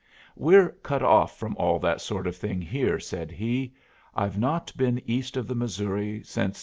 "We're 0.35 0.69
cut 0.81 1.03
off 1.03 1.37
from 1.37 1.55
all 1.57 1.77
that 1.77 2.01
sort 2.01 2.25
of 2.25 2.35
thing 2.35 2.59
here," 2.59 2.99
said 2.99 3.29
he. 3.29 3.75
"I've 4.15 4.39
not 4.39 4.75
been 4.75 4.99
east 5.05 5.37
of 5.37 5.45
the 5.47 5.53
Missouri 5.53 6.23
since 6.23 6.57
'69. 6.57 6.57